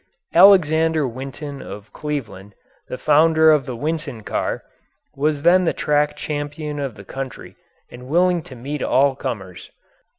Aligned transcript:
Alexander 0.33 1.07
Winton 1.07 1.61
of 1.61 1.93
Cleveland, 1.93 2.55
the 2.87 2.97
founder 2.97 3.51
of 3.51 3.67
the 3.67 3.75
Winton 3.75 4.23
car, 4.23 4.63
was 5.15 5.43
then 5.43 5.65
the 5.65 5.73
track 5.77 6.15
champion 6.17 6.79
of 6.79 6.95
the 6.95 7.05
country 7.05 7.55
and 7.91 8.07
willing 8.07 8.41
to 8.41 8.55
meet 8.55 8.81
all 8.81 9.15
comers. 9.15 9.69